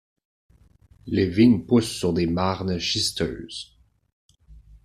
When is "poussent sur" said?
1.67-2.11